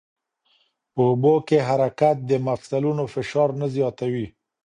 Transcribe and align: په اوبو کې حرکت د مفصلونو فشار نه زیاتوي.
په 0.93 1.01
اوبو 1.09 1.33
کې 1.47 1.57
حرکت 1.69 2.17
د 2.29 2.31
مفصلونو 2.47 3.03
فشار 3.13 3.49
نه 3.61 3.67
زیاتوي. 3.75 4.27